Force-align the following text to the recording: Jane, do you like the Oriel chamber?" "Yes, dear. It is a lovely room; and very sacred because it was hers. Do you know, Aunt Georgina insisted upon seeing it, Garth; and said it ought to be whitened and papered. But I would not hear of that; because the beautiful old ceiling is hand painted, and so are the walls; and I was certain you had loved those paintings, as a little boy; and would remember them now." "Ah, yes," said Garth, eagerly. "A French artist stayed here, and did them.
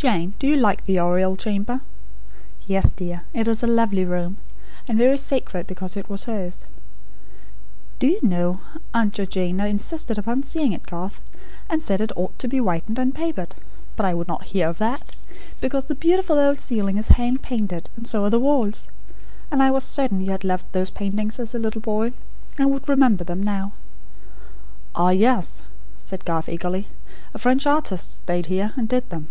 Jane, 0.00 0.34
do 0.38 0.46
you 0.46 0.54
like 0.54 0.84
the 0.84 1.00
Oriel 1.00 1.34
chamber?" 1.34 1.80
"Yes, 2.68 2.90
dear. 2.92 3.24
It 3.34 3.48
is 3.48 3.64
a 3.64 3.66
lovely 3.66 4.04
room; 4.04 4.36
and 4.86 4.96
very 4.96 5.18
sacred 5.18 5.66
because 5.66 5.96
it 5.96 6.08
was 6.08 6.22
hers. 6.30 6.66
Do 7.98 8.06
you 8.06 8.20
know, 8.22 8.60
Aunt 8.94 9.12
Georgina 9.12 9.66
insisted 9.66 10.16
upon 10.16 10.44
seeing 10.44 10.72
it, 10.72 10.86
Garth; 10.86 11.20
and 11.68 11.82
said 11.82 12.00
it 12.00 12.12
ought 12.14 12.38
to 12.38 12.46
be 12.46 12.58
whitened 12.58 12.96
and 12.96 13.12
papered. 13.12 13.56
But 13.96 14.06
I 14.06 14.14
would 14.14 14.28
not 14.28 14.44
hear 14.54 14.68
of 14.68 14.78
that; 14.78 15.16
because 15.60 15.86
the 15.86 15.96
beautiful 15.96 16.38
old 16.38 16.60
ceiling 16.60 16.96
is 16.96 17.08
hand 17.18 17.42
painted, 17.42 17.90
and 17.96 18.06
so 18.06 18.22
are 18.22 18.30
the 18.30 18.38
walls; 18.38 18.88
and 19.50 19.60
I 19.64 19.72
was 19.72 19.82
certain 19.82 20.20
you 20.20 20.30
had 20.30 20.44
loved 20.44 20.66
those 20.70 20.90
paintings, 20.90 21.40
as 21.40 21.56
a 21.56 21.58
little 21.58 21.80
boy; 21.80 22.12
and 22.56 22.70
would 22.70 22.88
remember 22.88 23.24
them 23.24 23.42
now." 23.42 23.72
"Ah, 24.94 25.10
yes," 25.10 25.64
said 25.96 26.24
Garth, 26.24 26.48
eagerly. 26.48 26.86
"A 27.34 27.38
French 27.40 27.66
artist 27.66 28.18
stayed 28.18 28.46
here, 28.46 28.72
and 28.76 28.88
did 28.88 29.10
them. 29.10 29.26